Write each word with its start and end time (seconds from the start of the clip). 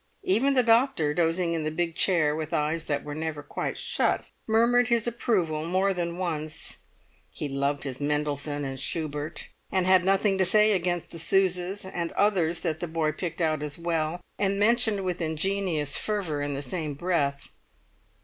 Even 0.23 0.55
the 0.55 0.63
doctor, 0.63 1.13
dozing 1.13 1.53
in 1.53 1.63
the 1.63 1.69
big 1.69 1.93
chair 1.93 2.35
with 2.35 2.55
eyes 2.55 2.85
that 2.85 3.03
were 3.03 3.13
never 3.13 3.43
quite 3.43 3.77
shut, 3.77 4.25
murmured 4.47 4.87
his 4.87 5.05
approval 5.05 5.63
more 5.63 5.93
than 5.93 6.17
once; 6.17 6.77
he 7.29 7.47
loved 7.47 7.83
his 7.83 7.99
Mendelssohn 8.01 8.65
and 8.65 8.79
Schubert, 8.79 9.49
and 9.71 9.85
had 9.85 10.03
nothing 10.03 10.39
to 10.39 10.43
say 10.43 10.71
against 10.71 11.11
the 11.11 11.19
Sousas 11.19 11.85
and 11.85 12.11
others 12.13 12.61
that 12.61 12.79
the 12.79 12.87
boy 12.87 13.11
picked 13.11 13.41
out 13.41 13.61
as 13.61 13.77
well, 13.77 14.19
and 14.39 14.57
mentioned 14.59 15.01
with 15.03 15.21
ingenuous 15.21 15.95
fervour 15.97 16.41
in 16.41 16.55
the 16.55 16.63
same 16.63 16.95
breath. 16.95 17.49